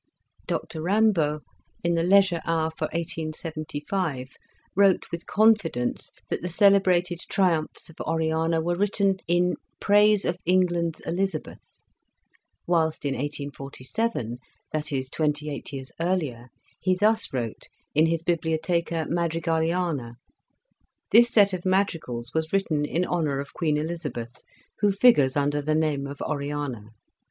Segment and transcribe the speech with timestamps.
[0.47, 1.41] Dr Rimbault,
[1.83, 4.29] in the Leisure Hour for 1875,
[4.75, 10.39] wrote with confidence that the cele brated ''Triumphs of Oriana" were written in "praise of
[10.43, 11.61] England's Elizabeth";
[12.65, 14.39] whilst in 1847,
[14.73, 16.49] that is twenty eight years earlier,
[16.79, 20.13] he thus wrote in his" Bibliotheca Madrigaliana
[21.13, 24.41] ":"This set of madrigals was written in honour of Queen Elizabeth,
[24.79, 26.89] who figures under the name of Oriana.